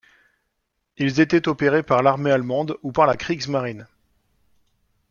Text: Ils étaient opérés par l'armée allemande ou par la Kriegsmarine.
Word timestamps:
Ils 0.97 1.19
étaient 1.19 1.47
opérés 1.47 1.83
par 1.83 2.01
l'armée 2.01 2.31
allemande 2.31 2.75
ou 2.81 2.91
par 2.91 3.05
la 3.05 3.15
Kriegsmarine. 3.15 3.85